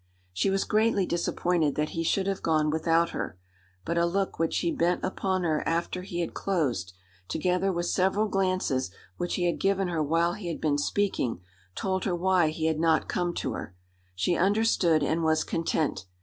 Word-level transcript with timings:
She 0.33 0.49
was 0.49 0.63
greatly 0.63 1.05
disappointed 1.05 1.75
that 1.75 1.89
he 1.91 2.01
should 2.01 2.25
have 2.25 2.41
gone 2.41 2.71
without 2.71 3.11
her; 3.11 3.37
but 3.85 3.99
a 3.99 4.05
look 4.07 4.39
which 4.39 4.57
he 4.57 4.71
bent 4.71 5.03
upon 5.05 5.43
her 5.43 5.61
after 5.67 6.01
he 6.01 6.21
had 6.21 6.33
closed, 6.33 6.93
together 7.27 7.71
with 7.71 7.85
several 7.85 8.27
glances 8.27 8.89
which 9.17 9.35
he 9.35 9.45
had 9.45 9.59
given 9.59 9.89
her 9.89 10.01
while 10.01 10.33
he 10.33 10.47
had 10.47 10.59
been 10.59 10.79
speaking, 10.79 11.41
told 11.75 12.05
her 12.05 12.15
why 12.15 12.47
he 12.49 12.65
had 12.65 12.79
not 12.79 13.07
come 13.07 13.31
to 13.35 13.53
her. 13.53 13.75
She 14.15 14.35
understood 14.35 15.03
and 15.03 15.23
was 15.23 15.43
content. 15.43 16.07